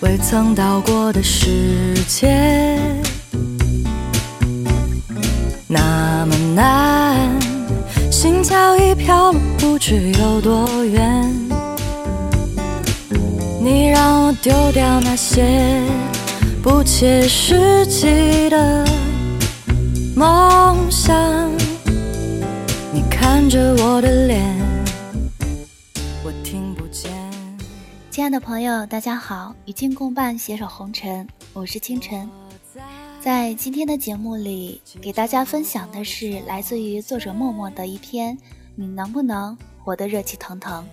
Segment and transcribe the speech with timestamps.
[0.00, 2.78] 未曾到过的世界，
[5.68, 7.30] 那么难，
[8.10, 11.24] 心跳已飘了不知有多远。
[13.60, 15.80] 你让我丢掉那些
[16.62, 18.84] 不切实际的
[20.16, 21.16] 梦想，
[22.92, 24.51] 你看着我的脸，
[28.12, 29.56] 亲爱的朋友，大家好！
[29.64, 32.28] 与君共伴，携手红尘，我是清晨。
[33.22, 38.36] 在今天的节目里，给大家分享的是来自于作者默默的一篇
[38.74, 40.86] 《你能不能活得热气腾腾》。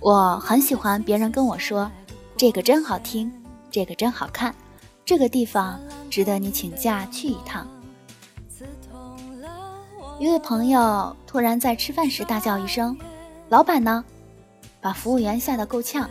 [0.00, 1.90] 我很喜欢别人跟我说
[2.36, 3.32] ：“这个真好听，
[3.70, 4.54] 这个真好看，
[5.02, 7.66] 这个地方值得你请假去一趟。”
[10.20, 12.94] 一位朋友突然在吃饭时大叫一声
[13.48, 14.04] ：“老板呢？”
[14.86, 16.08] 把服务员吓得够呛，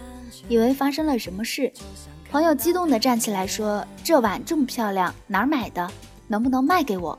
[0.49, 1.71] 以为发生了什么事。
[2.29, 5.89] 朋友激动地站起来说：“这碗这么漂亮，哪儿买的？
[6.27, 7.17] 能不能卖给我？”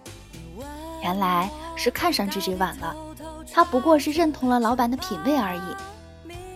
[1.03, 2.95] 原来是看上这只碗了，
[3.51, 5.61] 他不过是认同了老板的品味而已。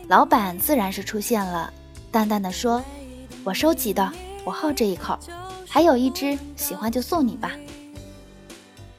[0.07, 1.73] 老板自然是出现了，
[2.13, 2.85] 淡淡的说
[3.43, 4.13] ：“我收集的，
[4.45, 5.19] 我好这一口，
[5.67, 7.53] 还有一只，喜欢就送你吧。”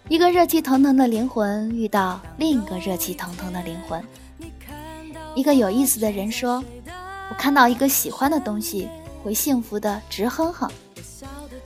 [0.09, 4.03] 一个热气腾腾的灵魂遇到另一个热气腾腾的灵魂。
[5.33, 6.63] 一个有意思的人说
[7.29, 8.89] ：“我看到一个喜欢的东西，
[9.23, 10.69] 会幸福的直哼哼。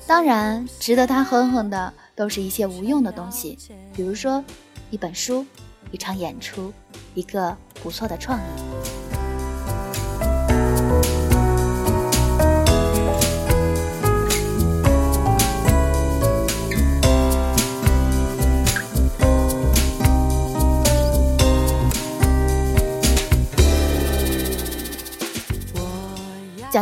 [0.05, 3.57] 当然，值得他哼哼的都是一些无用的东西，
[3.95, 4.43] 比如说
[4.91, 5.45] 一本书、
[5.91, 6.71] 一场演出、
[7.15, 8.41] 一个不错的创意。”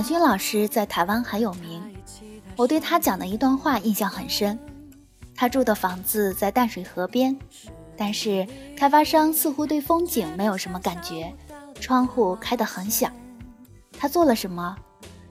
[0.03, 1.81] 蒋勋老师在台湾很有名，
[2.57, 4.59] 我对他讲的一段话印象很深。
[5.33, 7.33] 他住的房子在淡水河边，
[7.95, 8.45] 但是
[8.75, 11.33] 开发商似乎对风景没有什么感觉，
[11.79, 13.09] 窗户开得很小。
[13.97, 14.75] 他做了什么？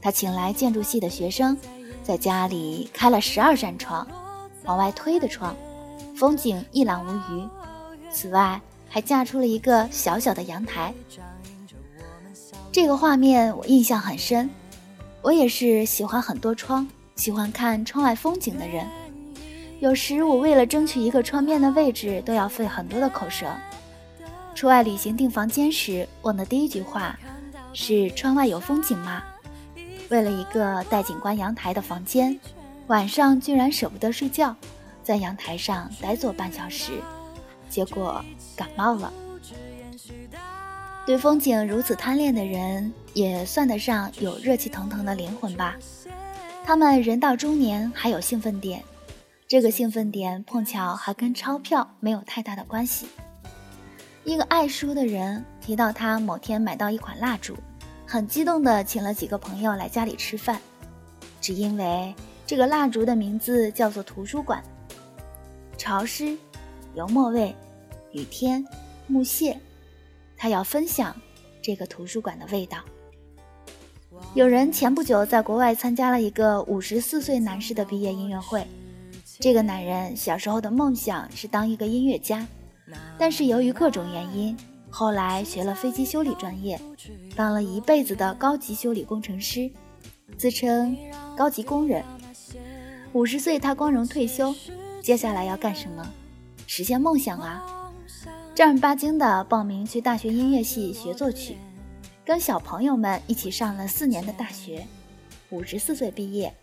[0.01, 1.55] 他请来建筑系的学生，
[2.03, 4.09] 在家里开了十二扇窗，
[4.65, 5.55] 往外推的窗，
[6.17, 7.47] 风景一览无余。
[8.11, 8.59] 此外，
[8.89, 10.95] 还架出了一个小小的阳台。
[12.73, 14.49] 这个画面我印象很深，
[15.23, 18.85] 我也是喜欢很多窗、喜欢看窗外风景的人。
[19.79, 23.47] 有时我为了争取一个窗边的位置，都要费很多的口舌。
[24.55, 27.19] 出外旅行订房间时，问的第一句话
[27.73, 29.23] 是：“窗外有风景吗？”
[30.11, 32.39] 为了一个带景观阳台的房间，
[32.89, 34.55] 晚上居然舍不得睡觉，
[35.03, 36.93] 在阳台上呆坐半小时，
[37.71, 38.23] 结果
[38.57, 39.13] 感冒了。
[41.07, 45.77] 对风景如此贪恋的人，也算得上有热气腾腾的灵魂吧。
[46.65, 48.83] 他们人到中年还有兴奋点，
[49.49, 53.07] 这个兴奋点碰巧还跟钞票没有太大的关系。
[54.25, 57.57] 一个爱书的人提到，他某天买到一款蜡烛，
[58.07, 60.61] 很激动地请了几个朋友来家里吃饭，
[61.41, 62.15] 只因为
[62.47, 64.63] 这个蜡烛的名字叫做图书馆。
[65.77, 66.39] 潮湿，
[66.95, 67.53] 油墨味，
[68.13, 68.65] 雨天，
[69.09, 69.59] 木屑。
[70.37, 71.17] 他要分享
[71.61, 72.79] 这个图书馆的味道。
[74.35, 78.67] 有人前不久在国外参加了一个五十四岁男士的毕业音乐会。
[79.39, 82.47] 这个男人小时候的梦想是当一个音乐家，
[83.19, 84.57] 但是由于各种原因，
[84.89, 86.81] 后来学了飞机修理专业，
[87.37, 89.71] 当了一辈子的高级修理工程师，
[90.39, 90.97] 自称
[91.37, 92.03] 高级工人。
[93.13, 94.55] 五十岁他光荣退休，
[95.03, 96.09] 接下来要干什么？
[96.67, 97.63] 实现梦想啊！
[98.55, 101.57] 正儿八经的报名去大学音乐系学作曲，
[102.25, 104.87] 跟小朋友们一起上了四年的大学，
[105.51, 106.55] 五十四岁毕业，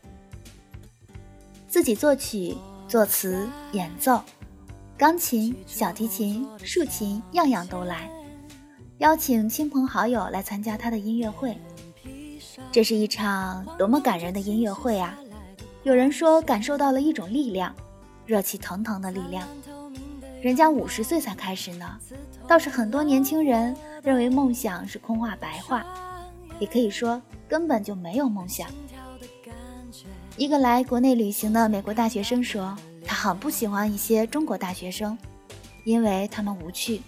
[1.67, 2.55] 自己作曲、
[2.87, 4.21] 作词、演奏，
[4.97, 8.09] 钢琴、小提琴、竖琴样样都来，
[8.99, 11.57] 邀请亲朋好友来参加他的音乐会。
[12.71, 15.17] 这是一场多么感人的音乐会啊！
[15.83, 17.75] 有人说感受到了一种力量，
[18.25, 19.45] 热气腾腾的力量。
[20.41, 21.97] 人家五十岁才开始呢，
[22.47, 25.85] 倒是很多年轻人认为梦想是空话白话，
[26.59, 28.69] 也可以说根本就没有梦想。
[30.37, 32.73] 一个来国内旅行的美国大学生说，
[33.05, 35.17] 他很不喜欢一些中国大学生，
[35.83, 37.01] 因为他们无趣，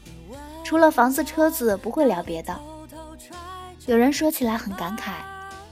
[0.65, 2.59] 除了房子车子不会聊别的。
[3.87, 5.13] 有人说起来很感慨，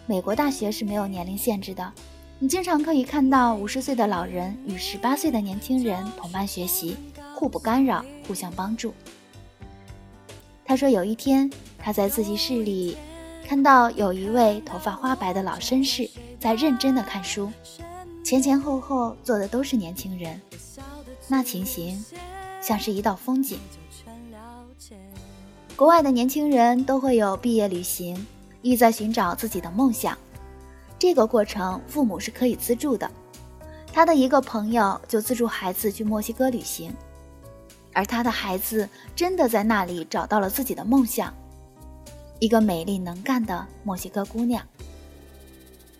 [0.06, 1.92] 美国大学是没有年龄限制的，
[2.40, 6.96] 你经常可以看到五十岁的老人与十八岁的年轻人同班学习。
[7.40, 8.94] 互不干扰，互相帮助。
[10.66, 12.98] 他说：“有一天，他在自习室里
[13.48, 17.50] 看到有一位头发花白的老绅士在认真的看书，
[18.26, 20.42] 前前后后坐的都是年轻人，
[21.30, 22.04] 那情形
[22.62, 23.58] 像是一道风景。
[25.78, 28.28] 国外的年轻人都会有毕业旅行，
[28.62, 30.18] 意在寻找自己的梦想。
[31.00, 33.10] 这个过程父母是可以资助的。
[33.94, 36.94] 他的一个朋友就资助孩子去墨西哥旅行，
[37.94, 41.34] 而他的孩子真的在那里找到了自己的梦想，
[42.40, 44.64] 一个美丽能干的墨西哥姑娘。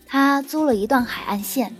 [0.06, 1.74] 他租了一段海岸线，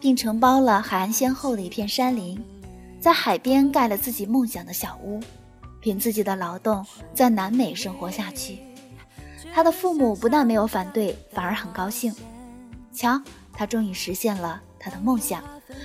[0.00, 2.42] 并承包了海岸线后的一片山林，
[3.00, 5.20] 在海边盖了自己梦想的小屋。
[5.80, 6.84] 凭自己的劳动
[7.14, 8.58] 在南美生活下去，
[9.54, 12.12] 他的父母不但没有反对，反而很高兴。
[12.92, 13.22] 瞧，
[13.52, 15.40] 他终于实现了他的梦想。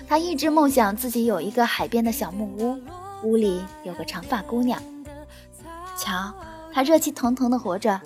[0.08, 2.82] 他一直梦想自己有一个海边的小木屋，
[3.24, 4.82] 屋里有个长发姑娘。
[5.98, 6.34] 瞧，
[6.72, 8.00] 他热气腾腾的活着，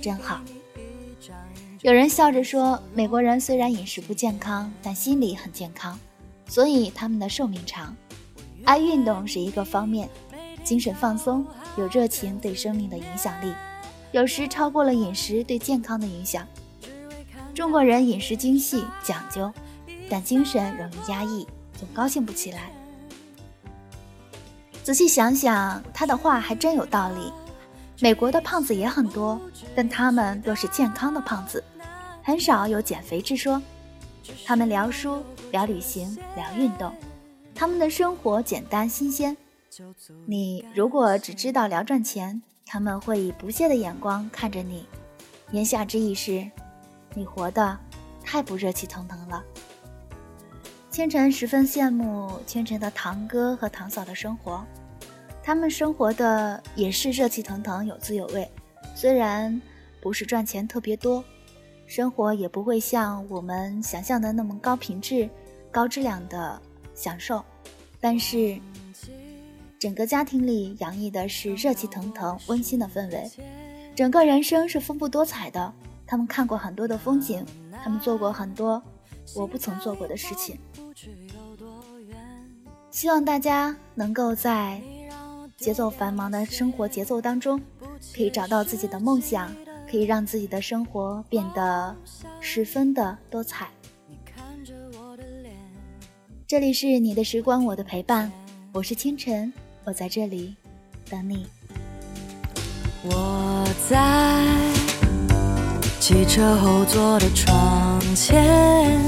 [0.00, 0.40] 真好。
[1.82, 5.98] 有人笑着说，美国人虽然饮食不健康，但心理很健康，
[6.48, 7.94] 所以他们的寿命长。
[8.64, 10.08] 爱运动是一个方面。
[10.64, 13.54] 精神放松，有热情对生命的影响力，
[14.10, 16.44] 有时超过了饮食对健康的影响。
[17.54, 19.52] 中国人饮食精细讲究，
[20.10, 21.46] 但精神容易压抑，
[21.78, 22.72] 总高兴不起来。
[24.86, 27.32] 仔细想想，他的话还真有道理。
[27.98, 29.36] 美国的胖子也很多，
[29.74, 31.60] 但他们都是健康的胖子，
[32.22, 33.60] 很少有减肥之说。
[34.44, 36.94] 他们聊书、聊旅行、聊运动，
[37.52, 39.36] 他们的生活简单新鲜。
[40.24, 44.86] 你如果只知道聊赚钱，他们会以不屑的眼光看着你。
[45.50, 46.48] 言下之意是，
[47.12, 47.76] 你活得
[48.22, 49.42] 太不热气腾腾了。
[50.96, 54.64] 清晨十分羡慕清晨的堂哥和堂嫂的生活，
[55.42, 58.50] 他们生活的也是热气腾腾、有滋有味。
[58.94, 59.60] 虽然
[60.00, 61.22] 不是赚钱特别多，
[61.86, 65.28] 生活也不会像我们想象的那么高品质、
[65.70, 66.58] 高质量的
[66.94, 67.44] 享受，
[68.00, 68.58] 但是。
[69.78, 73.30] 整个家庭里洋溢的是热气腾腾、温馨的氛围，
[73.94, 75.70] 整个人生是丰富多彩的。
[76.06, 77.44] 他们看过很多的风景，
[77.84, 78.82] 他们做过很多
[79.34, 80.58] 我不曾做过的事情。
[82.96, 84.80] 希望大家能够在
[85.58, 87.60] 节奏繁忙的生活节奏当中，
[88.14, 89.54] 可以找到自己的梦想，
[89.86, 91.94] 可以让自己的生活变得
[92.40, 93.68] 十分的多彩。
[96.46, 98.32] 这里是你的时光，我的陪伴，
[98.72, 99.52] 我是清晨。
[99.84, 100.56] 我在这里
[101.10, 101.46] 等你。
[103.02, 104.42] 我在
[106.00, 108.98] 汽车后座的窗前，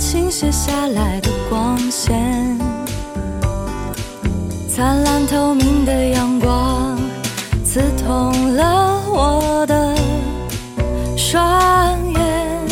[0.00, 2.58] 倾泻下来的光线，
[4.66, 6.98] 灿烂透明的阳光
[7.62, 9.94] 刺痛了我的
[11.18, 11.38] 双
[12.14, 12.66] 眼。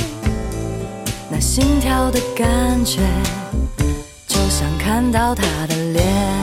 [1.31, 1.39] 那。
[1.39, 3.01] 心跳的感觉，
[4.27, 6.38] 就像看到他的脸。